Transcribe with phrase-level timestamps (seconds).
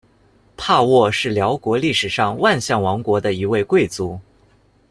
[0.57, 4.19] 帕沃是寮国历史上万象王国的一位贵族。